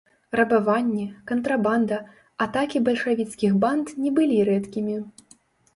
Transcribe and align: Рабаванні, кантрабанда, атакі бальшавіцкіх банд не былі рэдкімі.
Рабаванні, 0.39 1.05
кантрабанда, 1.31 1.99
атакі 2.47 2.77
бальшавіцкіх 2.89 3.51
банд 3.65 3.87
не 4.07 4.17
былі 4.19 4.43
рэдкімі. 4.51 5.03